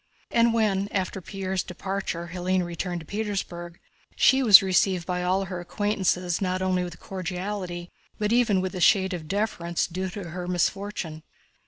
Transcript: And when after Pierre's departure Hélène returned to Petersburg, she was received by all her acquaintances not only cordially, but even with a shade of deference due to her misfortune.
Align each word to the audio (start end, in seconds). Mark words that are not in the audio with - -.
And 0.31 0.51
when 0.51 0.87
after 0.91 1.21
Pierre's 1.21 1.61
departure 1.61 2.31
Hélène 2.33 2.65
returned 2.65 3.01
to 3.01 3.05
Petersburg, 3.05 3.79
she 4.15 4.41
was 4.41 4.63
received 4.63 5.05
by 5.05 5.21
all 5.21 5.45
her 5.45 5.59
acquaintances 5.59 6.41
not 6.41 6.59
only 6.59 6.89
cordially, 6.89 7.91
but 8.17 8.33
even 8.33 8.61
with 8.61 8.73
a 8.73 8.81
shade 8.81 9.13
of 9.13 9.27
deference 9.27 9.85
due 9.85 10.09
to 10.09 10.31
her 10.31 10.47
misfortune. 10.47 11.21